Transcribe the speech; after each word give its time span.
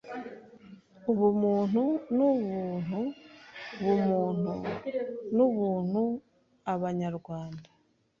Ubumuntu 1.11 1.83
n’ubuntu 2.15 2.99
bumuntu 3.83 4.53
n’ubuntu 5.35 6.03
Abanyarwanda 6.73 7.67